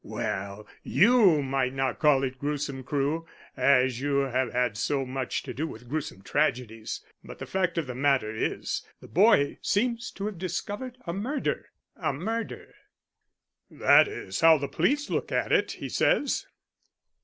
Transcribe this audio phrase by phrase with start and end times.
[0.03, 5.53] "Well, you might not call it gruesome, Crewe, as you have had so much to
[5.53, 10.25] do with gruesome tragedies, but the fact of the matter is the boy seems to
[10.25, 12.73] have discovered a murder." "A murder?"
[13.69, 16.47] "That is how the police look at it, he says.